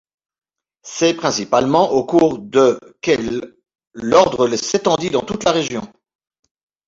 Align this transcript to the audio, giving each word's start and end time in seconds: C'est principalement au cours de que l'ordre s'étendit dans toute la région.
C'est 0.81 1.13
principalement 1.13 1.91
au 1.91 2.03
cours 2.03 2.39
de 2.39 2.79
que 3.03 3.45
l'ordre 3.93 4.49
s'étendit 4.55 5.11
dans 5.11 5.21
toute 5.21 5.43
la 5.43 5.51
région. 5.51 5.93